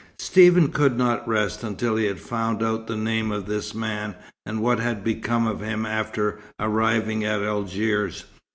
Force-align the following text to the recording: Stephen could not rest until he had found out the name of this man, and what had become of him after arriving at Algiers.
Stephen 0.17 0.69
could 0.69 0.97
not 0.97 1.27
rest 1.27 1.63
until 1.63 1.95
he 1.95 2.05
had 2.05 2.19
found 2.19 2.63
out 2.63 2.87
the 2.87 2.95
name 2.95 3.31
of 3.31 3.45
this 3.45 3.75
man, 3.75 4.15
and 4.47 4.59
what 4.59 4.79
had 4.79 5.03
become 5.03 5.45
of 5.45 5.59
him 5.61 5.85
after 5.85 6.39
arriving 6.59 7.23
at 7.23 7.43
Algiers. 7.43 8.25